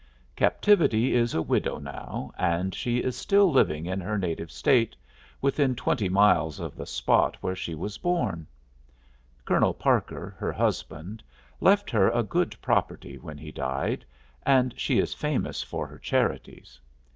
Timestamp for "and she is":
2.35-3.15, 14.41-15.13